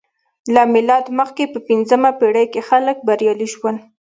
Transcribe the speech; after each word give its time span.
له 0.53 0.61
میلاده 0.73 1.11
مخکې 1.19 1.43
په 1.53 1.59
پنځمه 1.67 2.09
پېړۍ 2.19 2.45
کې 2.53 2.61
خلک 2.69 2.97
بریالي 3.07 3.47
شول 3.53 3.75